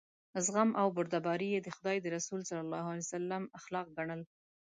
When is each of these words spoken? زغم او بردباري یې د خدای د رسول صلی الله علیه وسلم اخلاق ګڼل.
زغم 0.45 0.69
او 0.81 0.87
بردباري 0.95 1.47
یې 1.53 1.59
د 1.63 1.67
خدای 1.75 1.97
د 2.01 2.07
رسول 2.17 2.39
صلی 2.49 2.63
الله 2.65 2.83
علیه 2.91 3.07
وسلم 3.07 3.43
اخلاق 3.59 3.87
ګڼل. 3.97 4.21